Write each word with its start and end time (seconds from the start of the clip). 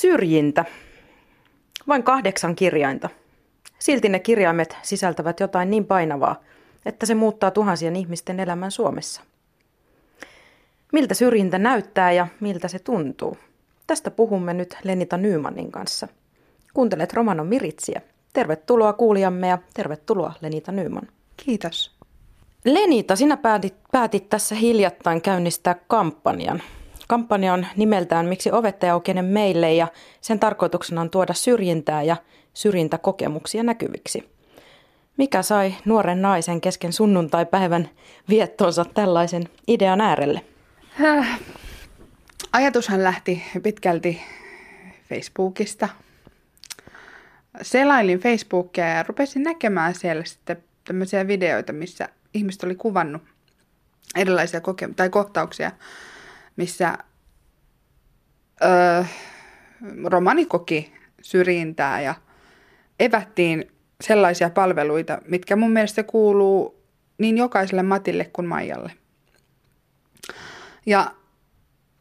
Syrjintä. 0.00 0.64
Vain 1.88 2.02
kahdeksan 2.02 2.56
kirjainta. 2.56 3.08
Silti 3.78 4.08
ne 4.08 4.18
kirjaimet 4.18 4.76
sisältävät 4.82 5.40
jotain 5.40 5.70
niin 5.70 5.84
painavaa, 5.84 6.40
että 6.86 7.06
se 7.06 7.14
muuttaa 7.14 7.50
tuhansien 7.50 7.96
ihmisten 7.96 8.40
elämän 8.40 8.70
Suomessa. 8.70 9.22
Miltä 10.92 11.14
syrjintä 11.14 11.58
näyttää 11.58 12.12
ja 12.12 12.26
miltä 12.40 12.68
se 12.68 12.78
tuntuu? 12.78 13.36
Tästä 13.86 14.10
puhumme 14.10 14.54
nyt 14.54 14.76
Lenita 14.84 15.16
Nymanin 15.16 15.72
kanssa. 15.72 16.08
Kuuntelet 16.74 17.12
Romano 17.12 17.44
Miritsiä. 17.44 18.00
Tervetuloa 18.32 18.92
kuulijamme 18.92 19.48
ja 19.48 19.58
tervetuloa 19.74 20.32
Lenita 20.40 20.72
Nyman. 20.72 21.08
Kiitos. 21.36 21.96
Lenita, 22.64 23.16
sinä 23.16 23.36
päätit, 23.36 23.74
päätit 23.92 24.28
tässä 24.28 24.54
hiljattain 24.54 25.22
käynnistää 25.22 25.76
kampanjan. 25.86 26.62
Kampanja 27.08 27.52
on 27.52 27.66
nimeltään 27.76 28.26
Miksi 28.26 28.52
ovet 28.52 28.84
ei 28.84 28.90
meille 29.22 29.74
ja 29.74 29.88
sen 30.20 30.38
tarkoituksena 30.38 31.00
on 31.00 31.10
tuoda 31.10 31.34
syrjintää 31.34 32.02
ja 32.02 32.16
syrjintäkokemuksia 32.54 33.62
näkyviksi. 33.62 34.28
Mikä 35.16 35.42
sai 35.42 35.74
nuoren 35.84 36.22
naisen 36.22 36.60
kesken 36.60 36.92
sunnuntai-päivän 36.92 37.90
viettonsa 38.28 38.84
tällaisen 38.84 39.48
idean 39.68 40.00
äärelle? 40.00 40.44
Äh, 41.04 41.40
ajatushan 42.52 43.04
lähti 43.04 43.42
pitkälti 43.62 44.22
Facebookista. 45.08 45.88
Selailin 47.62 48.20
Facebookia 48.20 48.88
ja 48.88 49.02
rupesin 49.02 49.42
näkemään 49.42 49.94
siellä 49.94 50.24
sitten 50.24 50.62
tämmöisiä 50.84 51.26
videoita, 51.26 51.72
missä 51.72 52.08
ihmiset 52.34 52.62
oli 52.62 52.74
kuvannut 52.74 53.22
erilaisia 54.16 54.60
koke- 54.60 54.94
tai 54.96 55.10
kohtauksia, 55.10 55.72
missä 56.58 56.98
öö, 58.64 59.04
romani 60.04 60.46
koki 60.46 60.92
syrjintää 61.22 62.00
ja 62.00 62.14
evättiin 63.00 63.72
sellaisia 64.00 64.50
palveluita, 64.50 65.18
mitkä 65.28 65.56
mun 65.56 65.70
mielestä 65.70 66.02
kuuluu 66.02 66.82
niin 67.18 67.38
jokaiselle 67.38 67.82
Matille 67.82 68.30
kuin 68.32 68.46
Maijalle. 68.46 68.92
Ja 70.86 71.14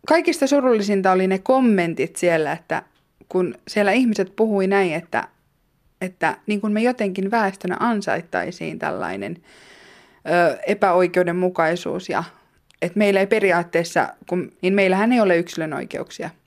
kaikista 0.07 0.47
surullisinta 0.47 1.11
oli 1.11 1.27
ne 1.27 1.39
kommentit 1.39 2.15
siellä, 2.15 2.51
että 2.51 2.83
kun 3.29 3.55
siellä 3.67 3.91
ihmiset 3.91 4.35
puhui 4.35 4.67
näin, 4.67 4.93
että, 4.93 5.27
että 6.01 6.37
niin 6.47 6.61
kuin 6.61 6.73
me 6.73 6.81
jotenkin 6.81 7.31
väestönä 7.31 7.77
ansaittaisiin 7.79 8.79
tällainen 8.79 9.37
ö, 10.27 10.57
epäoikeudenmukaisuus 10.67 12.09
ja 12.09 12.23
että 12.81 12.97
meillä 12.97 13.19
ei 13.19 13.27
periaatteessa, 13.27 14.09
kun, 14.29 14.51
niin 14.61 14.73
meillähän 14.73 15.11
ei 15.11 15.19
ole 15.19 15.37
yksilön 15.37 15.73
oikeuksia– 15.73 16.29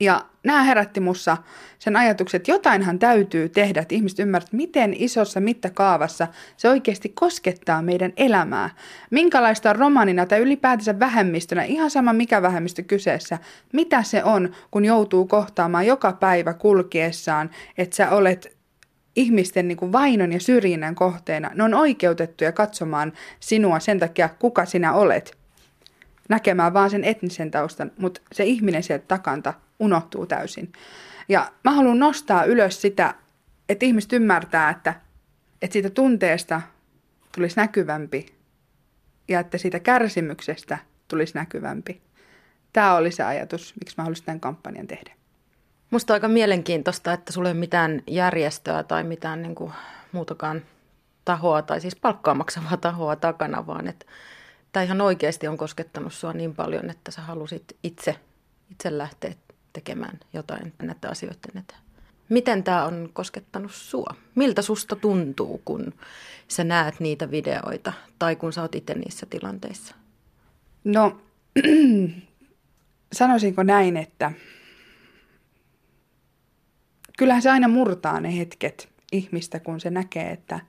ja 0.00 0.24
nämä 0.44 0.62
herätti 0.62 1.00
mussa 1.00 1.36
sen 1.78 1.96
ajatuksen, 1.96 2.38
että 2.38 2.50
jotainhan 2.50 2.98
täytyy 2.98 3.48
tehdä, 3.48 3.80
että 3.80 3.94
ihmiset 3.94 4.18
ymmärtävät, 4.18 4.52
miten 4.52 4.94
isossa 4.98 5.40
mittakaavassa 5.40 6.28
se 6.56 6.68
oikeasti 6.68 7.08
koskettaa 7.08 7.82
meidän 7.82 8.12
elämää. 8.16 8.70
Minkälaista 9.10 9.70
on 9.70 9.76
romanina 9.76 10.26
tai 10.26 10.38
ylipäätänsä 10.38 11.00
vähemmistönä, 11.00 11.64
ihan 11.64 11.90
sama 11.90 12.12
mikä 12.12 12.42
vähemmistö 12.42 12.82
kyseessä, 12.82 13.38
mitä 13.72 14.02
se 14.02 14.24
on, 14.24 14.54
kun 14.70 14.84
joutuu 14.84 15.26
kohtaamaan 15.26 15.86
joka 15.86 16.12
päivä 16.12 16.54
kulkiessaan, 16.54 17.50
että 17.78 17.96
sä 17.96 18.10
olet 18.10 18.56
ihmisten 19.16 19.68
niin 19.68 19.78
kuin 19.78 19.92
vainon 19.92 20.32
ja 20.32 20.40
syrjinnän 20.40 20.94
kohteena. 20.94 21.50
Ne 21.54 21.62
on 21.62 21.74
oikeutettuja 21.74 22.52
katsomaan 22.52 23.12
sinua 23.40 23.80
sen 23.80 23.98
takia, 23.98 24.28
kuka 24.28 24.64
sinä 24.64 24.92
olet 24.92 25.36
näkemään 26.28 26.74
vaan 26.74 26.90
sen 26.90 27.04
etnisen 27.04 27.50
taustan, 27.50 27.92
mutta 27.98 28.20
se 28.32 28.44
ihminen 28.44 28.82
sieltä 28.82 29.04
takanta 29.08 29.54
unohtuu 29.78 30.26
täysin. 30.26 30.72
Ja 31.28 31.52
mä 31.64 31.70
haluan 31.70 31.98
nostaa 31.98 32.44
ylös 32.44 32.80
sitä, 32.80 33.14
että 33.68 33.86
ihmiset 33.86 34.12
ymmärtää, 34.12 34.70
että, 34.70 34.94
että 35.62 35.72
siitä 35.72 35.90
tunteesta 35.90 36.62
tulisi 37.34 37.56
näkyvämpi 37.56 38.26
ja 39.28 39.40
että 39.40 39.58
siitä 39.58 39.80
kärsimyksestä 39.80 40.78
tulisi 41.08 41.34
näkyvämpi. 41.34 42.02
Tämä 42.72 42.94
oli 42.94 43.10
se 43.10 43.22
ajatus, 43.22 43.74
miksi 43.80 43.94
mä 43.98 44.04
haluaisin 44.04 44.26
tämän 44.26 44.40
kampanjan 44.40 44.86
tehdä. 44.86 45.12
Musta 45.90 46.14
aika 46.14 46.28
mielenkiintoista, 46.28 47.12
että 47.12 47.32
sulla 47.32 47.48
ei 47.48 47.52
ole 47.52 47.60
mitään 47.60 48.02
järjestöä 48.06 48.82
tai 48.82 49.04
mitään 49.04 49.42
niin 49.42 49.54
kuin 49.54 49.72
muutakaan 50.12 50.62
tahoa 51.24 51.62
tai 51.62 51.80
siis 51.80 51.96
palkkaa 51.96 52.34
maksavaa 52.34 52.76
tahoa 52.76 53.16
takana, 53.16 53.66
vaan 53.66 53.88
että 53.88 54.06
tämä 54.76 54.84
ihan 54.84 55.00
oikeasti 55.00 55.48
on 55.48 55.56
koskettanut 55.56 56.12
sua 56.12 56.32
niin 56.32 56.54
paljon, 56.54 56.90
että 56.90 57.10
sä 57.10 57.20
halusit 57.22 57.76
itse, 57.82 58.16
itse 58.70 58.98
lähteä 58.98 59.34
tekemään 59.72 60.20
jotain 60.32 60.72
näitä 60.82 61.08
asioiden 61.10 61.58
eteen. 61.58 61.80
Miten 62.28 62.64
tämä 62.64 62.84
on 62.84 63.10
koskettanut 63.12 63.72
sua? 63.72 64.14
Miltä 64.34 64.62
susta 64.62 64.96
tuntuu, 64.96 65.62
kun 65.64 65.94
sä 66.48 66.64
näet 66.64 67.00
niitä 67.00 67.30
videoita 67.30 67.92
tai 68.18 68.36
kun 68.36 68.52
sä 68.52 68.62
oot 68.62 68.74
itse 68.74 68.94
niissä 68.94 69.26
tilanteissa? 69.26 69.94
No, 70.84 71.20
sanoisinko 73.12 73.62
näin, 73.62 73.96
että 73.96 74.32
kyllähän 77.18 77.42
se 77.42 77.50
aina 77.50 77.68
murtaa 77.68 78.20
ne 78.20 78.38
hetket 78.38 78.88
ihmistä, 79.12 79.60
kun 79.60 79.80
se 79.80 79.90
näkee, 79.90 80.30
että 80.30 80.60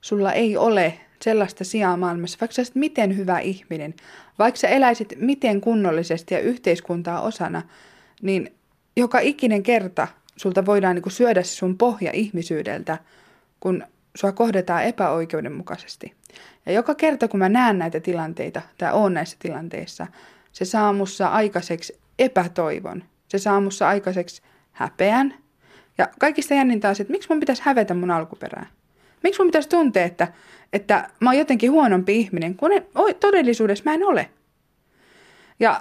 sulla 0.00 0.32
ei 0.32 0.56
ole 0.56 1.00
sellaista 1.22 1.64
sijaa 1.64 1.96
maailmassa, 1.96 2.38
vaikka 2.40 2.54
sä 2.54 2.72
miten 2.74 3.16
hyvä 3.16 3.38
ihminen, 3.38 3.94
vaikka 4.38 4.58
sä 4.60 4.68
eläisit 4.68 5.12
miten 5.16 5.60
kunnollisesti 5.60 6.34
ja 6.34 6.40
yhteiskuntaa 6.40 7.20
osana, 7.20 7.62
niin 8.22 8.52
joka 8.96 9.18
ikinen 9.18 9.62
kerta 9.62 10.08
sulta 10.36 10.66
voidaan 10.66 10.94
niin 10.94 11.02
kuin 11.02 11.12
syödä 11.12 11.42
se 11.42 11.54
sun 11.54 11.78
pohja 11.78 12.10
ihmisyydeltä, 12.14 12.98
kun 13.60 13.84
sua 14.14 14.32
kohdetaan 14.32 14.84
epäoikeudenmukaisesti. 14.84 16.14
Ja 16.66 16.72
joka 16.72 16.94
kerta, 16.94 17.28
kun 17.28 17.40
mä 17.40 17.48
näen 17.48 17.78
näitä 17.78 18.00
tilanteita 18.00 18.62
tai 18.78 18.92
oon 18.92 19.14
näissä 19.14 19.36
tilanteissa, 19.40 20.06
se 20.52 20.64
saa 20.64 20.92
mussa 20.92 21.28
aikaiseksi 21.28 21.98
epätoivon. 22.18 23.04
Se 23.28 23.38
saa 23.38 23.60
mussa 23.60 23.88
aikaiseksi 23.88 24.42
häpeän. 24.72 25.34
Ja 25.98 26.08
kaikista 26.20 26.54
jännintä 26.54 26.88
on 26.88 26.94
se, 26.94 27.02
että 27.02 27.12
miksi 27.12 27.28
mun 27.28 27.40
pitäisi 27.40 27.62
hävetä 27.64 27.94
mun 27.94 28.10
alkuperää? 28.10 28.66
Miksi 29.22 29.40
mun 29.40 29.48
pitäisi 29.48 29.68
tuntea, 29.68 30.04
että, 30.04 30.28
että 30.72 31.10
mä 31.20 31.30
oon 31.30 31.38
jotenkin 31.38 31.70
huonompi 31.70 32.16
ihminen, 32.16 32.56
kun 32.56 32.72
en, 32.72 32.86
todellisuudessa 33.20 33.84
mä 33.84 33.94
en 33.94 34.04
ole. 34.04 34.30
Ja 35.60 35.80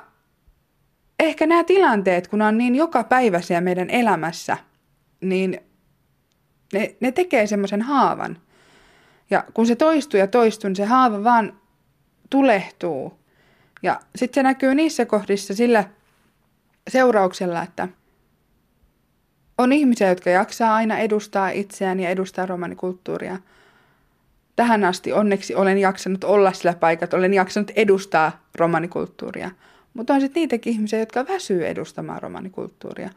ehkä 1.20 1.48
nämä 1.48 1.64
tilanteet, 1.64 2.28
kun 2.28 2.42
on 2.42 2.58
niin 2.58 2.76
joka 2.76 3.04
päiväisiä 3.04 3.62
meidän 3.62 3.90
elämässä, 3.90 4.58
niin 5.22 5.60
ne, 6.74 6.96
ne 7.00 7.12
tekee 7.12 7.48
semmoisen 7.48 7.82
haavan. 7.82 8.38
Ja 9.30 9.44
kun 9.54 9.68
se 9.68 9.76
toistuu 9.76 10.20
ja 10.20 10.28
toistuu, 10.28 10.68
niin 10.68 10.76
se 10.76 10.86
haava 10.86 11.24
vaan 11.24 11.60
tulehtuu. 12.30 13.20
Ja 13.84 14.00
sitten 14.16 14.42
se 14.42 14.44
näkyy 14.44 14.76
niissä 14.76 15.06
kohdissa 15.06 15.56
sillä 15.56 15.84
seurauksella, 16.90 17.64
että 17.64 17.88
on 19.62 19.74
ihmisiä, 19.74 20.10
jotka 20.10 20.30
jaksaa 20.30 20.76
aina 20.76 20.98
edustaa 20.98 21.50
itseään 21.50 22.00
ja 22.00 22.10
edustaa 22.10 22.46
romanikulttuuria. 22.46 23.38
Tähän 24.56 24.84
asti 24.84 25.14
onneksi 25.14 25.56
olen 25.56 25.78
jaksanut 25.78 26.24
olla 26.24 26.54
sillä 26.54 26.74
paikat, 26.74 27.14
olen 27.14 27.34
jaksanut 27.34 27.72
edustaa 27.76 28.42
romanikulttuuria– 28.56 29.52
mutta 29.94 30.14
on 30.14 30.22
sitten 30.22 30.42
niitäkin 30.42 30.74
ihmisiä, 30.74 31.00
jotka 31.00 31.28
väsyy 31.28 31.68
edustamaan 31.68 32.22
romanikulttuuria. 32.22 33.10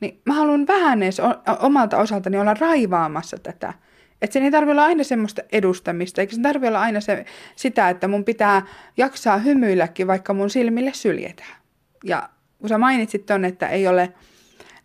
Niin 0.00 0.20
mä 0.24 0.34
haluan 0.34 0.66
vähän 0.66 1.02
edes 1.02 1.20
omalta 1.60 1.98
osaltani 1.98 2.38
olla 2.38 2.54
raivaamassa 2.54 3.36
tätä. 3.42 3.74
Että 4.22 4.34
sen 4.34 4.42
ei 4.42 4.50
tarvitse 4.50 4.72
olla 4.72 4.84
aina 4.84 5.04
semmoista 5.04 5.42
edustamista, 5.52 6.20
eikä 6.20 6.34
se 6.34 6.42
tarvitse 6.42 6.68
olla 6.68 6.80
aina 6.80 7.00
se, 7.00 7.24
sitä, 7.56 7.90
että 7.90 8.08
mun 8.08 8.24
pitää 8.24 8.66
jaksaa 8.96 9.38
hymyilläkin, 9.38 10.06
vaikka 10.06 10.34
mun 10.34 10.50
silmille 10.50 10.92
syljetään. 10.94 11.56
Ja 12.04 12.28
kun 12.58 12.68
sä 12.68 12.78
mainitsit 12.78 13.26
ton, 13.26 13.44
että 13.44 13.68
ei 13.68 13.88
ole 13.88 14.12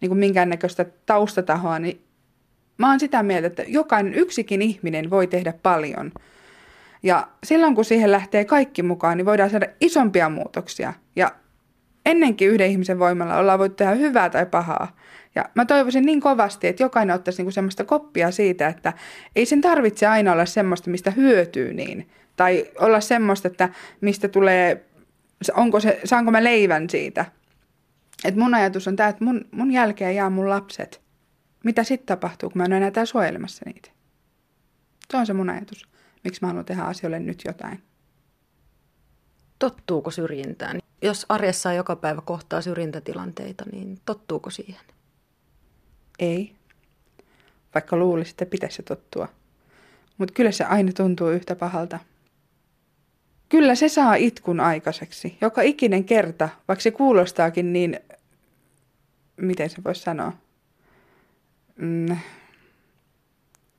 niin 0.05 0.09
kuin 0.09 0.19
minkäännäköistä 0.19 0.85
taustatahoa, 1.05 1.79
niin 1.79 2.01
mä 2.77 2.89
oon 2.89 2.99
sitä 2.99 3.23
mieltä, 3.23 3.47
että 3.47 3.63
jokainen 3.67 4.13
yksikin 4.13 4.61
ihminen 4.61 5.09
voi 5.09 5.27
tehdä 5.27 5.53
paljon. 5.63 6.11
Ja 7.03 7.27
silloin 7.43 7.75
kun 7.75 7.85
siihen 7.85 8.11
lähtee 8.11 8.45
kaikki 8.45 8.83
mukaan, 8.83 9.17
niin 9.17 9.25
voidaan 9.25 9.49
saada 9.49 9.67
isompia 9.81 10.29
muutoksia. 10.29 10.93
Ja 11.15 11.31
ennenkin 12.05 12.49
yhden 12.49 12.69
ihmisen 12.69 12.99
voimalla 12.99 13.37
ollaan 13.37 13.59
voitu 13.59 13.75
tehdä 13.75 13.95
hyvää 13.95 14.29
tai 14.29 14.45
pahaa. 14.45 14.95
Ja 15.35 15.45
mä 15.55 15.65
toivoisin 15.65 16.05
niin 16.05 16.21
kovasti, 16.21 16.67
että 16.67 16.83
jokainen 16.83 17.15
ottaisi 17.15 17.39
niinku 17.41 17.51
semmoista 17.51 17.83
koppia 17.83 18.31
siitä, 18.31 18.67
että 18.67 18.93
ei 19.35 19.45
sen 19.45 19.61
tarvitse 19.61 20.07
aina 20.07 20.31
olla 20.31 20.45
semmoista, 20.45 20.89
mistä 20.89 21.11
hyötyy 21.11 21.73
niin. 21.73 22.09
Tai 22.35 22.65
olla 22.79 22.99
semmoista, 22.99 23.47
että 23.47 23.69
mistä 24.01 24.27
tulee, 24.27 24.85
onko 25.53 25.79
se, 25.79 25.99
saanko 26.03 26.31
mä 26.31 26.43
leivän 26.43 26.89
siitä. 26.89 27.25
Et 28.23 28.35
mun 28.35 28.53
ajatus 28.53 28.87
on 28.87 28.95
tämä, 28.95 29.09
että 29.09 29.23
mun, 29.23 29.45
mun 29.51 29.71
jälkeen 29.71 30.15
jää 30.15 30.29
mun 30.29 30.49
lapset. 30.49 31.01
Mitä 31.63 31.83
sitten 31.83 32.07
tapahtuu, 32.07 32.49
kun 32.49 32.59
mä 32.59 32.65
en 32.65 32.71
ole 32.71 32.77
enää 32.77 32.91
täällä 32.91 33.05
suojelemassa 33.05 33.63
niitä? 33.65 33.91
Se 35.11 35.17
on 35.17 35.25
se 35.25 35.33
mun 35.33 35.49
ajatus. 35.49 35.87
Miksi 36.23 36.41
mä 36.41 36.47
haluan 36.47 36.65
tehdä 36.65 36.81
asioille 36.81 37.19
nyt 37.19 37.41
jotain. 37.45 37.83
Tottuuko 39.59 40.11
syrjintään? 40.11 40.79
Jos 41.01 41.25
arjessa 41.29 41.73
joka 41.73 41.95
päivä 41.95 42.21
kohtaa 42.21 42.61
syrjintätilanteita, 42.61 43.63
niin 43.71 44.01
tottuuko 44.05 44.49
siihen? 44.49 44.85
Ei. 46.19 46.55
Vaikka 47.73 47.97
luulisi, 47.97 48.31
että 48.31 48.45
pitäisi 48.45 48.83
tottua. 48.83 49.27
Mutta 50.17 50.33
kyllä 50.33 50.51
se 50.51 50.63
aina 50.63 50.91
tuntuu 50.91 51.29
yhtä 51.29 51.55
pahalta. 51.55 51.99
Kyllä 53.55 53.75
se 53.75 53.89
saa 53.89 54.15
itkun 54.15 54.59
aikaiseksi. 54.59 55.37
Joka 55.41 55.61
ikinen 55.61 56.03
kerta, 56.03 56.49
vaikka 56.67 56.81
se 56.83 56.91
kuulostaakin 56.91 57.73
niin, 57.73 57.99
miten 59.37 59.69
se 59.69 59.77
voisi 59.85 60.01
sanoa, 60.01 60.33
mm, 61.75 62.17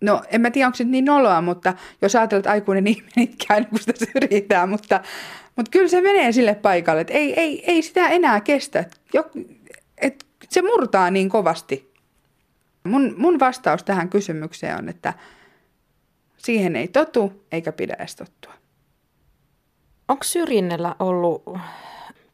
No, 0.00 0.22
en 0.30 0.40
mä 0.40 0.50
tiedä, 0.50 0.66
onko 0.66 0.76
se 0.76 0.84
niin 0.84 1.04
noloa, 1.04 1.40
mutta 1.40 1.74
jos 2.02 2.16
ajatellaan, 2.16 2.40
että 2.40 2.50
aikuinen 2.50 2.86
ihminen 2.92 3.12
itkää, 3.16 3.60
niin 3.60 3.68
kun 3.68 3.78
sitä 3.78 3.92
syrjitään, 4.12 4.68
mutta, 4.68 5.00
mutta 5.56 5.70
kyllä 5.70 5.88
se 5.88 6.00
menee 6.00 6.32
sille 6.32 6.54
paikalle, 6.54 7.00
että 7.00 7.12
ei, 7.12 7.40
ei, 7.40 7.72
ei 7.72 7.82
sitä 7.82 8.08
enää 8.08 8.40
kestä. 8.40 8.84
Jok, 9.14 9.26
et 9.98 10.26
se 10.48 10.62
murtaa 10.62 11.10
niin 11.10 11.28
kovasti. 11.28 11.92
Mun, 12.84 13.14
mun 13.18 13.40
vastaus 13.40 13.82
tähän 13.82 14.08
kysymykseen 14.08 14.78
on, 14.78 14.88
että 14.88 15.14
siihen 16.36 16.76
ei 16.76 16.88
totu 16.88 17.46
eikä 17.52 17.72
pidä 17.72 17.96
edes 17.98 18.16
tottua. 18.16 18.65
Onko 20.08 20.24
syrjinnällä 20.24 20.96
ollut 20.98 21.42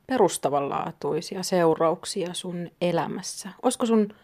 perustavanlaatuisia 0.06 1.42
seurauksia 1.42 2.34
sun 2.34 2.70
elämässä? 2.80 3.48
Olisiko 3.62 3.86
sun 3.86 4.14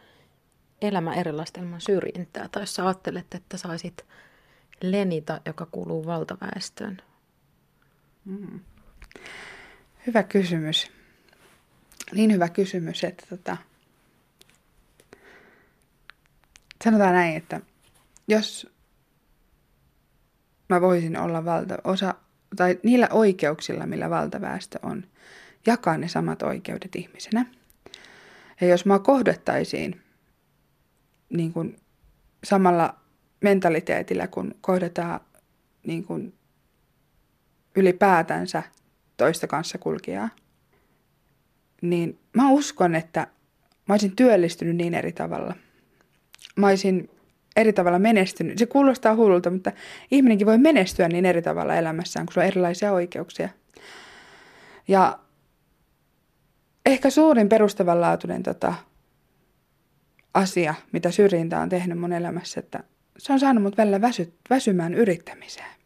elämä 0.82 1.14
erilaista 1.14 1.60
ilman 1.60 1.80
syrjintää? 1.80 2.48
Tai 2.52 2.62
jos 2.62 2.74
sä 2.74 2.86
ajattelet, 2.86 3.34
että 3.34 3.56
saisit 3.56 4.06
lenita, 4.82 5.40
joka 5.46 5.66
kuuluu 5.66 6.06
valtaväestöön? 6.06 7.02
Mm. 8.24 8.60
Hyvä 10.06 10.22
kysymys. 10.22 10.92
Niin 12.12 12.32
hyvä 12.32 12.48
kysymys, 12.48 13.04
että 13.04 13.26
tota, 13.26 13.56
sanotaan 16.84 17.14
näin, 17.14 17.36
että 17.36 17.60
jos 18.28 18.66
mä 20.68 20.80
voisin 20.80 21.18
olla 21.18 21.44
valta, 21.44 21.78
osa, 21.84 22.14
tai 22.56 22.78
niillä 22.82 23.08
oikeuksilla, 23.10 23.86
millä 23.86 24.10
valtaväestö 24.10 24.78
on, 24.82 25.04
jakaa 25.66 25.98
ne 25.98 26.08
samat 26.08 26.42
oikeudet 26.42 26.96
ihmisenä. 26.96 27.46
Ja 28.60 28.66
jos 28.66 28.86
mä 28.86 28.98
kohdettaisiin 28.98 30.00
niin 31.28 31.52
kuin 31.52 31.76
samalla 32.44 32.94
mentaliteetillä, 33.40 34.26
kun 34.26 34.54
kohdataan 34.60 35.20
niin 35.86 36.04
kuin 36.04 36.34
ylipäätänsä 37.76 38.62
toista 39.16 39.46
kanssa 39.46 39.78
kulkijaa, 39.78 40.28
niin 41.82 42.18
mä 42.32 42.50
uskon, 42.50 42.94
että 42.94 43.26
mä 43.88 43.94
olisin 43.94 44.16
työllistynyt 44.16 44.76
niin 44.76 44.94
eri 44.94 45.12
tavalla. 45.12 45.54
Mä 46.56 46.66
olisin 46.66 47.10
eri 47.58 47.72
tavalla 47.72 47.98
menestynyt. 47.98 48.58
Se 48.58 48.66
kuulostaa 48.66 49.16
hullulta, 49.16 49.50
mutta 49.50 49.72
ihminenkin 50.10 50.46
voi 50.46 50.58
menestyä 50.58 51.08
niin 51.08 51.26
eri 51.26 51.42
tavalla 51.42 51.74
elämässään, 51.74 52.26
kun 52.26 52.34
se 52.34 52.40
on 52.40 52.46
erilaisia 52.46 52.92
oikeuksia. 52.92 53.48
Ja 54.88 55.18
ehkä 56.86 57.10
suurin 57.10 57.48
perustavanlaatuinen 57.48 58.42
tota, 58.42 58.74
asia, 60.34 60.74
mitä 60.92 61.10
syrjintä 61.10 61.60
on 61.60 61.68
tehnyt 61.68 61.98
mun 61.98 62.12
elämässä, 62.12 62.60
että 62.60 62.84
se 63.18 63.32
on 63.32 63.40
saanut 63.40 63.62
mut 63.62 63.76
välillä 63.76 64.00
väsy, 64.00 64.32
väsymään 64.50 64.94
yrittämiseen. 64.94 65.78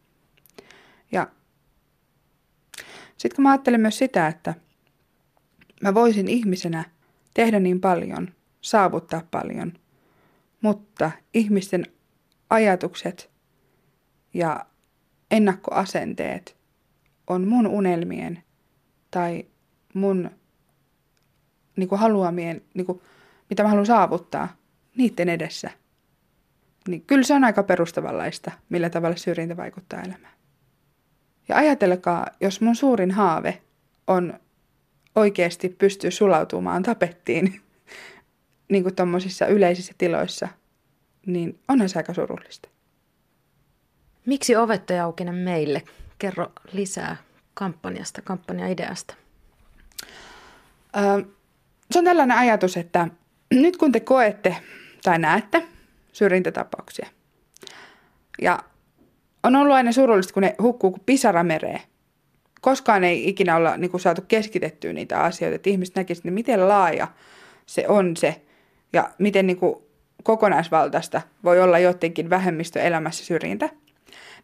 Ja 1.11 1.27
sitten 3.17 3.35
kun 3.35 3.43
mä 3.43 3.51
ajattelen 3.51 3.81
myös 3.81 3.97
sitä, 3.97 4.27
että 4.27 4.53
mä 5.81 5.93
voisin 5.93 6.27
ihmisenä 6.27 6.83
tehdä 7.33 7.59
niin 7.59 7.81
paljon, 7.81 8.27
saavuttaa 8.61 9.21
paljon, 9.31 9.73
mutta 10.63 11.11
ihmisten 11.33 11.85
ajatukset 12.49 13.29
ja 14.33 14.65
ennakkoasenteet 15.31 16.57
on 17.27 17.47
mun 17.47 17.67
unelmien 17.67 18.43
tai 19.11 19.45
mun 19.93 20.31
niin 21.75 21.89
kuin 21.89 21.99
haluamien, 21.99 22.61
niin 22.73 22.85
kuin, 22.85 23.01
mitä 23.49 23.63
mä 23.63 23.69
haluan 23.69 23.85
saavuttaa, 23.85 24.55
niiden 24.97 25.29
edessä. 25.29 25.69
Niin 26.87 27.01
kyllä 27.01 27.23
se 27.23 27.33
on 27.33 27.43
aika 27.43 27.63
perustavanlaista, 27.63 28.51
millä 28.69 28.89
tavalla 28.89 29.15
syrjintä 29.15 29.57
vaikuttaa 29.57 30.01
elämään. 30.01 30.33
Ja 31.47 31.55
ajatelkaa, 31.55 32.27
jos 32.41 32.61
mun 32.61 32.75
suurin 32.75 33.11
haave 33.11 33.61
on 34.07 34.39
oikeasti 35.15 35.69
pystyä 35.69 36.11
sulautumaan 36.11 36.83
tapettiin 36.83 37.62
niin 38.73 38.83
kuin 38.83 38.95
tuommoisissa 38.95 39.47
yleisissä 39.47 39.93
tiloissa, 39.97 40.47
niin 41.25 41.59
onhan 41.67 41.89
se 41.89 41.99
aika 41.99 42.13
surullista. 42.13 42.69
Miksi 44.25 44.55
ovettajaukinen 44.55 45.35
meille? 45.35 45.83
Kerro 46.19 46.51
lisää 46.71 47.17
kampanjasta, 47.53 48.21
kampanjaideasta. 48.21 49.15
Öö, 50.97 51.25
se 51.91 51.99
on 51.99 52.05
tällainen 52.05 52.37
ajatus, 52.37 52.77
että 52.77 53.07
nyt 53.53 53.77
kun 53.77 53.91
te 53.91 53.99
koette 53.99 54.55
tai 55.03 55.19
näette 55.19 55.67
syrjintätapauksia, 56.13 57.07
ja 58.41 58.59
on 59.43 59.55
ollut 59.55 59.75
aina 59.75 59.91
surullista, 59.91 60.33
kun 60.33 60.43
ne 60.43 60.55
hukkuu 60.61 60.91
kuin 60.91 61.03
pisara 61.05 61.43
mereen. 61.43 61.81
Koskaan 62.61 63.03
ei 63.03 63.29
ikinä 63.29 63.55
olla 63.55 63.77
niin 63.77 63.91
kuin, 63.91 64.01
saatu 64.01 64.21
keskitettyä 64.27 64.93
niitä 64.93 65.19
asioita, 65.19 65.55
että 65.55 65.69
ihmiset 65.69 65.95
näkisivät, 65.95 66.25
että 66.25 66.33
miten 66.33 66.67
laaja 66.67 67.07
se 67.65 67.87
on 67.87 68.17
se 68.17 68.41
ja 68.93 69.09
miten 69.17 69.47
niin 69.47 69.57
kuin, 69.57 69.75
kokonaisvaltaista 70.23 71.21
voi 71.43 71.61
olla 71.61 71.79
jotenkin 71.79 72.29
vähemmistöelämässä 72.29 73.25
syrjintä. 73.25 73.69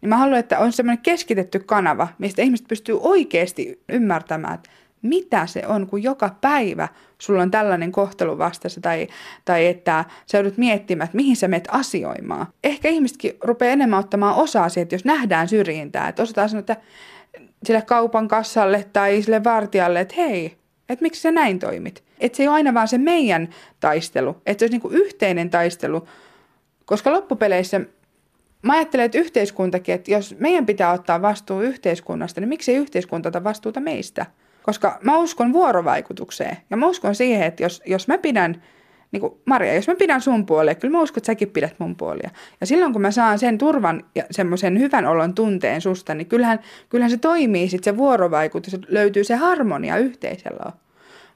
Niin 0.01 0.10
mä 0.10 0.18
haluan, 0.18 0.40
että 0.40 0.60
on 0.60 0.72
semmoinen 0.72 1.04
keskitetty 1.04 1.60
kanava, 1.60 2.07
mistä 2.18 2.42
ihmiset 2.42 2.68
pystyy 2.68 3.00
oikeasti 3.01 3.81
ymmärtämään, 3.90 4.54
että 4.54 4.69
mitä 5.01 5.48
se 5.48 5.63
on, 5.68 5.88
kun 5.88 6.04
joka 6.04 6.36
päivä 6.42 6.88
sulla 7.18 7.42
on 7.42 7.51
tällainen 7.51 7.92
kohtelu 7.92 8.38
vastassa 8.38 8.81
tai, 8.81 9.07
tai 9.46 9.68
että 9.68 10.06
sä 10.25 10.38
joudut 10.38 10.57
miettimään, 10.57 11.06
että 11.06 11.16
mihin 11.16 11.36
sä 11.36 11.48
menet 11.48 11.68
asioimaan. 11.72 12.48
Ehkä 12.63 12.90
ihmisetkin 12.90 13.34
rupeaa 13.44 13.74
enemmän 13.74 14.00
ottamaan 14.00 14.36
osaa 14.36 14.69
siitä, 14.69 14.96
jos 14.96 15.06
nähdään 15.06 15.48
syrjintää, 15.48 16.07
että 16.07 16.24
osataan 16.24 16.50
sanoa, 16.50 16.60
että 16.60 16.78
sille 17.63 17.81
kaupan 17.81 18.28
kassalle 18.28 18.86
tai 18.94 19.22
sille 19.22 19.44
vartijalle, 19.44 20.00
että 20.00 20.16
hei, 20.18 20.57
että 20.89 21.03
miksi 21.03 21.21
sä 21.21 21.31
näin 21.31 21.59
toimit. 21.59 22.03
Että 22.19 22.36
se 22.36 22.44
ei 22.44 22.47
ole 22.47 22.56
aina 22.56 22.74
vaan 22.74 22.88
se 22.88 22.97
meidän 22.97 23.50
taistelu, 23.80 24.41
että 24.45 24.59
se 24.59 24.65
olisi 24.65 24.77
niin 24.77 25.03
yhteinen 25.03 25.50
taistelu, 25.50 26.08
koska 26.86 27.12
loppupeleissä 27.12 27.81
mä 28.62 28.74
ajattelen, 28.74 29.05
että 29.05 29.17
yhteiskuntakin, 29.17 29.96
että 29.96 30.12
jos 30.12 30.36
meidän 30.39 30.65
pitää 30.65 30.91
ottaa 30.91 31.22
vastuu 31.22 31.62
yhteiskunnasta, 31.62 32.41
niin 32.41 32.50
miksi 32.50 32.72
ei 32.72 32.77
yhteiskunta 32.77 33.29
ota 33.29 33.43
vastuuta 33.43 33.79
meistä? 33.79 34.25
Koska 34.63 35.00
mä 35.03 35.17
uskon 35.17 35.53
vuorovaikutukseen 35.53 36.58
ja 36.69 36.77
mä 36.77 36.88
uskon 36.88 37.15
siihen, 37.15 37.48
että 37.48 37.63
jos, 37.63 37.81
jos 37.86 38.08
mä 38.08 38.17
pidän, 38.17 38.63
niin 39.12 39.22
kuin 39.22 39.34
Maria, 39.46 39.74
jos 39.74 39.88
mä 39.88 39.96
pidän 39.96 40.22
sun 40.22 40.46
puolia, 40.46 40.75
kyllä 40.75 40.92
mä 40.92 41.01
uskon, 41.01 41.20
että 41.20 41.25
säkin 41.25 41.50
pidät 41.50 41.75
mun 41.80 41.96
puolia. 41.96 42.30
Ja 42.62 42.68
silloin 42.68 42.94
kun 42.94 43.01
mä 43.01 43.12
saan 43.12 43.39
sen 43.39 43.58
turvan 43.58 44.04
ja 44.16 44.24
semmoisen 44.32 44.80
hyvän 44.80 45.06
olon 45.06 45.34
tunteen 45.34 45.82
susta, 45.82 46.16
niin 46.16 46.28
kyllähän, 46.28 46.60
kyllähän 46.89 47.12
se 47.12 47.18
toimii 47.18 47.70
sitten 47.70 47.94
se 47.94 47.98
vuorovaikutus, 47.98 48.78
löytyy 48.88 49.24
se 49.24 49.36
harmonia 49.36 49.98
yhteisellä. 49.98 50.72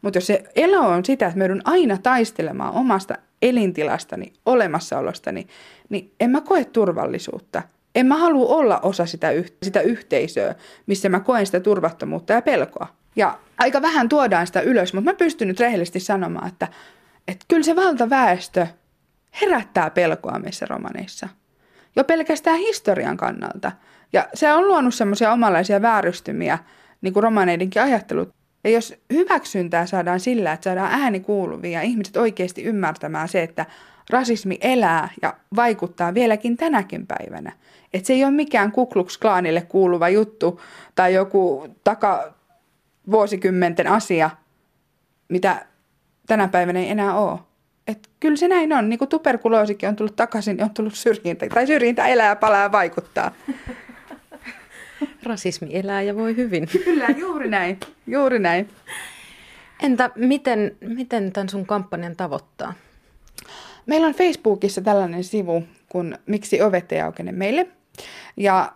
Mutta 0.02 0.18
jos 0.18 0.28
se 0.28 0.44
elo 0.56 0.80
on 0.80 1.06
sitä, 1.06 1.26
että 1.26 1.38
mä 1.38 1.44
joudun 1.44 1.62
aina 1.66 1.98
taistelemaan 1.98 2.74
omasta 2.74 3.16
elintilastani, 3.42 4.34
olemassaolostani, 4.46 5.48
niin 5.90 6.12
en 6.20 6.30
mä 6.30 6.42
koe 6.42 6.66
turvallisuutta. 6.66 7.62
En 7.96 8.06
mä 8.06 8.18
halua 8.18 8.56
olla 8.56 8.80
osa 8.80 9.06
sitä, 9.06 9.28
sitä 9.64 9.82
yhteisöä, 9.82 10.56
missä 10.88 11.10
mä 11.10 11.20
koen 11.20 11.46
sitä 11.46 11.60
turvattomuutta 11.60 12.34
ja 12.34 12.42
pelkoa. 12.42 12.88
Ja 13.16 13.38
aika 13.58 13.82
vähän 13.82 14.10
tuodaan 14.10 14.48
sitä 14.48 14.62
ylös, 14.62 14.94
mutta 14.94 15.12
mä 15.12 15.16
pystyn 15.16 15.48
nyt 15.48 15.60
rehellisesti 15.60 16.00
sanomaan, 16.00 16.48
että, 16.48 16.68
että 17.28 17.46
kyllä 17.48 17.64
se 17.64 17.76
valtaväestö 17.76 18.68
herättää 19.42 19.90
pelkoa 19.90 20.40
meissä 20.40 20.66
romaneissa. 20.66 21.30
Jo 21.96 22.04
pelkästään 22.04 22.58
historian 22.58 23.18
kannalta. 23.18 23.72
Ja 24.14 24.28
se 24.34 24.54
on 24.54 24.68
luonut 24.68 24.94
semmoisia 24.94 25.32
omanlaisia 25.32 25.82
väärystymiä, 25.82 26.60
niin 27.02 27.14
kuin 27.14 27.24
romaneidenkin 27.24 27.82
ajattelut. 27.82 28.34
Ja 28.64 28.70
jos 28.70 28.96
hyväksyntää 29.14 29.86
saadaan 29.86 30.20
sillä, 30.20 30.54
että 30.54 30.64
saadaan 30.64 31.02
ääni 31.02 31.20
kuuluvia 31.20 31.72
ja 31.72 31.82
ihmiset 31.82 32.18
oikeasti 32.18 32.64
ymmärtämään 32.64 33.28
se, 33.28 33.44
että 33.44 33.66
rasismi 34.10 34.58
elää 34.62 35.10
ja 35.22 35.34
vaikuttaa 35.56 36.14
vieläkin 36.14 36.58
tänäkin 36.58 37.08
päivänä. 37.08 37.52
Että 37.94 38.08
se 38.08 38.14
ei 38.14 38.24
ole 38.24 38.32
mikään 38.32 38.72
kukluks 38.72 39.18
klaanille 39.18 39.62
kuuluva 39.62 40.10
juttu 40.10 40.62
tai 40.96 41.14
joku 41.14 41.68
taka, 41.84 42.34
vuosikymmenten 43.12 43.88
asia, 43.88 44.30
mitä 45.30 45.66
tänä 46.28 46.48
päivänä 46.48 46.80
ei 46.80 46.90
enää 46.90 47.16
ole. 47.16 47.40
Et 47.88 48.10
kyllä 48.20 48.36
se 48.36 48.48
näin 48.48 48.74
on. 48.74 48.90
Niin 48.90 49.00
kuin 49.00 49.10
tuberkuloosikin 49.10 49.90
on 49.90 49.96
tullut 49.96 50.16
takaisin, 50.16 50.58
niin 50.58 50.64
on 50.64 50.74
tullut 50.74 50.96
syrjintä. 50.96 51.48
Tai 51.50 51.68
syrjintä 51.68 52.06
elää, 52.06 52.36
palaa 52.36 52.72
vaikuttaa. 52.72 53.32
Rasismi 55.24 55.70
elää 55.72 56.02
ja 56.02 56.16
voi 56.16 56.36
hyvin. 56.36 56.68
Kyllä, 56.86 57.08
juuri 57.18 57.50
näin. 57.50 57.80
Juuri 58.08 58.40
näin. 58.40 58.70
Entä 59.84 60.10
miten, 60.16 60.78
miten 60.82 61.32
tämän 61.32 61.50
sun 61.50 61.66
kampanjan 61.66 62.16
tavoittaa? 62.16 62.74
Meillä 63.86 64.08
on 64.08 64.14
Facebookissa 64.14 64.82
tällainen 64.82 65.24
sivu, 65.24 65.64
kun 65.90 66.18
Miksi 66.26 66.62
ovet 66.62 66.92
ei 66.92 67.02
aukene 67.02 67.32
meille. 67.32 67.68
Ja 68.38 68.74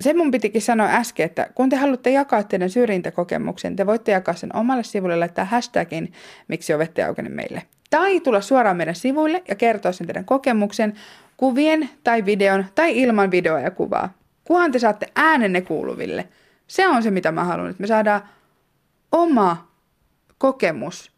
se 0.00 0.14
mun 0.14 0.30
pitikin 0.30 0.62
sanoa 0.62 0.86
äsken, 0.86 1.26
että 1.26 1.48
kun 1.54 1.68
te 1.68 1.76
haluatte 1.76 2.10
jakaa 2.10 2.42
teidän 2.42 2.70
syrjintäkokemuksen, 2.70 3.76
te 3.76 3.86
voitte 3.86 4.12
jakaa 4.12 4.34
sen 4.34 4.56
omalle 4.56 4.82
sivulle, 4.82 5.16
laittaa 5.16 5.44
hashtagin, 5.44 6.12
miksi 6.48 6.74
ovette 6.74 7.04
aukene 7.04 7.28
meille. 7.28 7.62
Tai 7.90 8.20
tulla 8.20 8.40
suoraan 8.40 8.76
meidän 8.76 8.94
sivuille 8.94 9.42
ja 9.48 9.54
kertoa 9.54 9.92
sen 9.92 10.06
teidän 10.06 10.24
kokemuksen 10.24 10.94
kuvien 11.36 11.90
tai 12.04 12.24
videon 12.24 12.64
tai 12.74 12.98
ilman 12.98 13.30
videoa 13.30 13.60
ja 13.60 13.70
kuvaa. 13.70 14.14
Kuhan 14.44 14.72
te 14.72 14.78
saatte 14.78 15.06
äänenne 15.16 15.60
kuuluville. 15.60 16.28
Se 16.66 16.88
on 16.88 17.02
se, 17.02 17.10
mitä 17.10 17.32
mä 17.32 17.44
haluan, 17.44 17.70
että 17.70 17.80
me 17.80 17.86
saadaan 17.86 18.22
oma 19.12 19.68
kokemus 20.38 21.12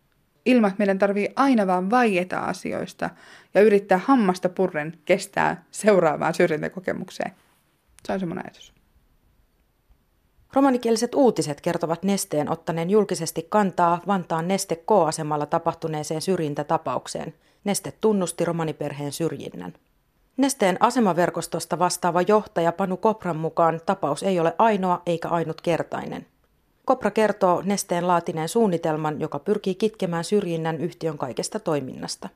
ilman, 0.46 0.68
että 0.68 0.78
meidän 0.78 0.98
tarvii 0.98 1.28
aina 1.36 1.66
vaan 1.66 1.90
vaieta 1.90 2.38
asioista 2.38 3.10
ja 3.54 3.60
yrittää 3.60 3.98
hammasta 3.98 4.48
purren 4.48 4.94
kestää 5.04 5.64
seuraavaan 5.70 6.34
syrjintäkokemukseen. 6.34 7.32
Se 8.04 8.12
on 8.12 8.20
se 8.20 8.26
mun 8.26 8.38
ajatus. 8.38 8.72
Romanikieliset 10.52 11.14
uutiset 11.14 11.60
kertovat 11.60 12.02
Nesteen 12.02 12.50
ottaneen 12.50 12.90
julkisesti 12.90 13.46
kantaa 13.48 14.00
Vantaan 14.06 14.48
Neste 14.48 14.76
K-asemalla 14.76 15.46
tapahtuneeseen 15.46 16.22
syrjintätapaukseen. 16.22 17.34
Neste 17.64 17.92
tunnusti 18.00 18.44
romaniperheen 18.44 19.12
syrjinnän. 19.12 19.74
Nesteen 20.36 20.76
asemaverkostosta 20.80 21.78
vastaava 21.78 22.22
johtaja 22.22 22.72
Panu 22.72 22.96
Kopran 22.96 23.36
mukaan 23.36 23.80
tapaus 23.86 24.22
ei 24.22 24.40
ole 24.40 24.54
ainoa 24.58 25.02
eikä 25.06 25.28
ainutkertainen. 25.28 26.26
Kopra 26.84 27.10
kertoo 27.10 27.62
Nesteen 27.64 28.08
laatineen 28.08 28.48
suunnitelman, 28.48 29.20
joka 29.20 29.38
pyrkii 29.38 29.74
kitkemään 29.74 30.24
syrjinnän 30.24 30.80
yhtiön 30.80 31.18
kaikesta 31.18 31.60
toiminnasta. 31.60 32.28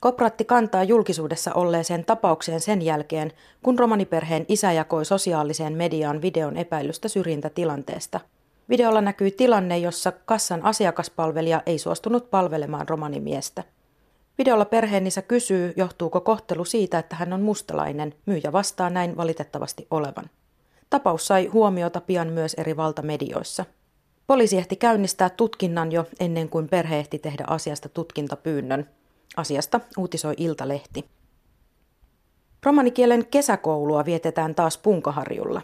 Kopratti 0.00 0.44
kantaa 0.44 0.84
julkisuudessa 0.84 1.54
olleeseen 1.54 2.04
tapaukseen 2.04 2.60
sen 2.60 2.82
jälkeen, 2.82 3.32
kun 3.62 3.78
romaniperheen 3.78 4.44
isä 4.48 4.72
jakoi 4.72 5.04
sosiaaliseen 5.04 5.72
mediaan 5.72 6.22
videon 6.22 6.56
epäilystä 6.56 7.08
syrjintätilanteesta. 7.08 8.20
Videolla 8.68 9.00
näkyy 9.00 9.30
tilanne, 9.30 9.78
jossa 9.78 10.12
kassan 10.12 10.64
asiakaspalvelija 10.64 11.62
ei 11.66 11.78
suostunut 11.78 12.30
palvelemaan 12.30 12.88
romanimiestä. 12.88 13.64
Videolla 14.38 14.64
perheenisä 14.64 15.22
kysyy, 15.22 15.72
johtuuko 15.76 16.20
kohtelu 16.20 16.64
siitä, 16.64 16.98
että 16.98 17.16
hän 17.16 17.32
on 17.32 17.42
mustalainen. 17.42 18.14
Myyjä 18.26 18.52
vastaa 18.52 18.90
näin 18.90 19.16
valitettavasti 19.16 19.86
olevan. 19.90 20.30
Tapaus 20.90 21.26
sai 21.26 21.46
huomiota 21.46 22.00
pian 22.00 22.28
myös 22.28 22.54
eri 22.54 22.76
valtamedioissa. 22.76 23.64
Poliisi 24.26 24.58
ehti 24.58 24.76
käynnistää 24.76 25.30
tutkinnan 25.30 25.92
jo 25.92 26.06
ennen 26.20 26.48
kuin 26.48 26.68
perhe 26.68 26.98
ehti 26.98 27.18
tehdä 27.18 27.44
asiasta 27.46 27.88
tutkintapyynnön. 27.88 28.88
Asiasta 29.38 29.80
uutisoi 29.98 30.34
Iltalehti. 30.36 31.04
Romanikielen 32.62 33.26
kesäkoulua 33.26 34.04
vietetään 34.04 34.54
taas 34.54 34.78
Punkaharjulla. 34.78 35.62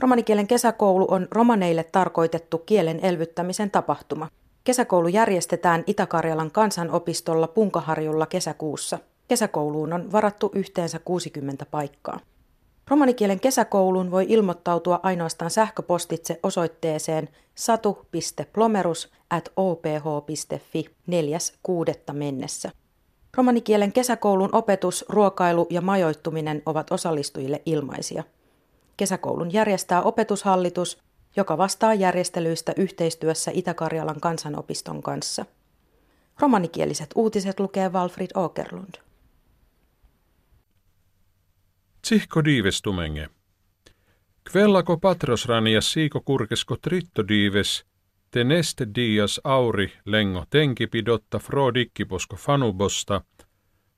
Romanikielen 0.00 0.46
kesäkoulu 0.46 1.06
on 1.10 1.28
romaneille 1.30 1.84
tarkoitettu 1.84 2.58
kielen 2.58 3.00
elvyttämisen 3.00 3.70
tapahtuma. 3.70 4.28
Kesäkoulu 4.64 5.08
järjestetään 5.08 5.84
Itä-Karjalan 5.86 6.50
kansanopistolla 6.50 7.48
Punkaharjulla 7.48 8.26
kesäkuussa. 8.26 8.98
Kesäkouluun 9.28 9.92
on 9.92 10.12
varattu 10.12 10.50
yhteensä 10.54 10.98
60 10.98 11.66
paikkaa. 11.70 12.20
Romanikielen 12.88 13.40
kesäkouluun 13.40 14.10
voi 14.10 14.26
ilmoittautua 14.28 15.00
ainoastaan 15.02 15.50
sähköpostitse 15.50 16.40
osoitteeseen 16.42 17.28
satu.plomerus 17.54 19.12
at 19.30 19.52
oph.fi 19.56 20.86
4.6. 21.10 22.12
mennessä. 22.12 22.70
Romanikielen 23.36 23.92
kesäkoulun 23.92 24.48
opetus, 24.52 25.04
ruokailu 25.08 25.66
ja 25.70 25.80
majoittuminen 25.80 26.62
ovat 26.66 26.92
osallistujille 26.92 27.62
ilmaisia. 27.66 28.24
Kesäkoulun 28.96 29.52
järjestää 29.52 30.02
opetushallitus, 30.02 31.02
joka 31.36 31.58
vastaa 31.58 31.94
järjestelyistä 31.94 32.72
yhteistyössä 32.76 33.50
Itä-Karjalan 33.54 34.20
kansanopiston 34.20 35.02
kanssa. 35.02 35.46
Romanikieliset 36.40 37.10
uutiset 37.14 37.60
lukee 37.60 37.88
Walfrid 37.88 38.30
Åkerlund. 38.36 38.94
Tsihko 42.02 42.44
diivestumenge. 42.44 43.28
Kvellako 44.50 44.96
patrosranias 44.96 45.92
siiko 45.92 46.20
kurkesko 46.20 46.76
tritto 46.76 47.28
diives, 47.28 47.84
te 48.36 48.44
neste 48.44 48.86
dias 48.94 49.40
auri 49.44 49.92
lengo 50.04 50.44
tenkipidotta 50.50 51.38
frodikkiposko 51.38 52.36
fanubosta, 52.36 53.20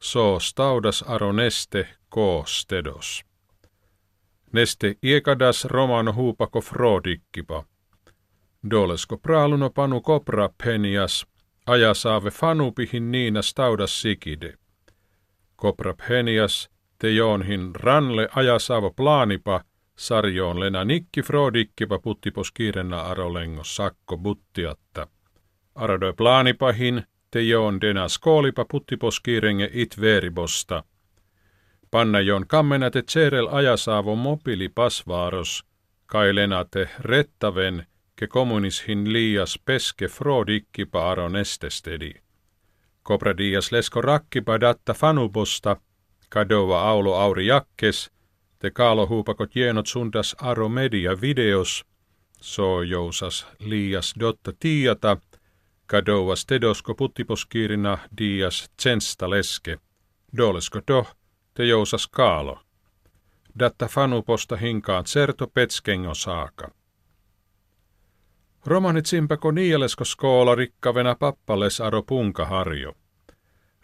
so 0.01 0.41
staudas 0.41 1.05
aro 1.07 1.33
neste 1.33 1.89
ko 2.09 2.45
stedos. 2.47 3.25
Neste 4.53 4.95
iekadas 5.03 5.65
romano 5.65 6.13
huupako 6.13 6.61
frodikkipa. 6.61 7.65
Dolesko 8.71 9.17
praaluno 9.17 9.71
panu 9.71 10.01
kopra 10.01 10.49
penias, 10.65 11.27
aja 11.67 11.95
saave 11.95 12.31
fanupihin 12.31 13.11
niina 13.11 13.43
staudas 13.43 14.03
sikide. 14.03 14.55
Kopra 15.57 15.95
penias, 16.09 16.71
te 16.99 17.11
joonhin 17.15 17.75
ranle 17.75 18.29
aja 18.35 18.59
saava 18.59 18.91
plaanipa, 18.91 19.65
sarjoon 19.99 20.61
lena 20.61 20.85
nikki 20.85 21.23
frodikkipa 21.23 21.99
puttipos 21.99 22.53
kiirenna 22.53 23.01
arolengo 23.01 23.65
sakko 23.65 24.19
buttiatta. 24.19 25.07
Aradoi 25.75 26.13
plaanipahin, 26.13 27.03
te 27.31 27.43
joon 27.43 27.81
dena 27.81 28.09
skoolipa 28.09 28.65
puttipos 28.65 29.21
kiirenge 29.21 29.71
it 29.73 30.01
veribosta. 30.01 30.83
Panna 31.91 32.21
joon 32.21 32.47
kammenate 32.47 33.03
tserel 33.03 33.49
ajasaavo 33.51 34.17
mobili 34.17 34.69
pasvaaros, 34.69 35.65
kai 36.07 36.35
lenate 36.35 36.89
rettaven, 37.01 37.87
ke 38.17 38.27
kommunishin 38.27 39.13
liias 39.13 39.59
peske 39.65 40.09
frodikkipa 40.09 41.11
aron 41.11 41.37
estestedi. 41.37 42.15
Kopradias 43.03 43.73
lesko 43.73 44.01
rakkipa 44.01 44.61
datta 44.61 44.95
fanubosta, 44.95 45.77
kadova 46.29 46.89
aulo 46.89 47.15
auri 47.15 47.47
jakkes, 47.47 48.11
te 48.59 48.71
kaalo 48.71 49.07
huupakot 49.07 49.55
jienot 49.55 49.87
sundas 49.87 50.37
aro 50.39 50.69
media 50.69 51.21
videos, 51.21 51.85
so 52.41 52.83
jousas 52.83 53.47
liias 53.59 54.15
dotta 54.21 54.53
tiata, 54.61 55.17
kadovas 55.87 56.47
tedosko 56.47 56.95
puttiposkiirina 56.95 57.99
dias 58.19 58.71
tsensta 58.77 59.31
leske, 59.31 59.79
dolesko 60.37 60.81
doh, 60.89 61.17
te 61.55 61.67
jousas 61.67 62.07
kaalo. 62.07 62.61
Datta 63.59 63.89
fanuposta 63.89 64.57
hinkaan 64.57 65.05
certo 65.05 65.47
petskengo 65.47 66.15
saaka. 66.15 66.71
Romanit 68.67 69.07
simpako 69.07 69.51
niialesko 69.51 70.05
skoola 70.05 70.55
rikkavena 70.55 71.15
pappales 71.15 71.81
aro 71.81 72.03
punkaharjo. 72.03 72.93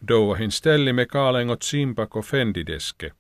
Douahin 0.09 0.51
stellime 0.51 1.07
kaalengot 1.07 1.63
simpako 1.63 2.23
fendideske. 2.23 3.13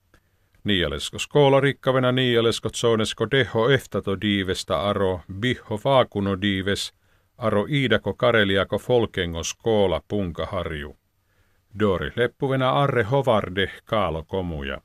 Niialesko 0.65 1.19
skoola 1.19 1.61
rikkavena 1.61 2.13
niialesko 2.13 2.69
tsonesko 2.69 3.27
deho 3.31 3.71
eftato 3.71 4.21
diivesta 4.21 4.81
aro 4.81 5.21
biho 5.41 5.81
vaakuno 5.85 6.41
diives 6.43 6.95
aro 7.39 7.67
iidako 7.71 8.15
kareliako 8.15 8.79
folkengo 8.79 9.43
skoola 9.43 10.01
punkaharju. 10.09 10.97
Dori 11.79 12.11
leppuvena 12.17 12.71
arre 12.71 13.03
hovarde 13.03 13.71
kaalo 13.85 14.23
komuja. 14.23 14.81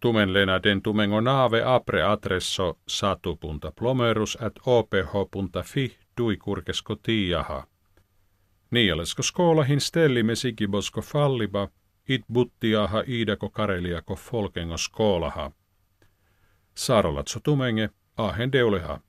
Tumen 0.00 0.32
lena 0.32 0.62
den 0.62 0.82
tumengo 0.82 1.20
naave 1.20 1.62
apre 1.64 2.02
adresso 2.02 2.78
satu.plomerus 2.88 3.74
plomerus 3.78 4.38
at 4.40 4.52
oph.fi 4.66 5.96
dui 6.18 6.36
kurkesko 6.36 6.96
tiaha. 6.96 7.66
Nialesko 8.70 9.22
skoolahin 9.22 9.80
stellime 9.80 10.34
sikibosko 10.34 11.00
falliba, 11.00 11.68
it 12.08 12.22
buttiaha 12.32 13.02
iidako 13.08 13.48
kareliako 13.48 14.16
folkengo 14.16 14.76
skoolaha. 14.76 15.50
Sarolatso 16.74 17.40
tumenge, 17.40 17.90
ahen 18.16 18.52
deuleha. 18.52 19.00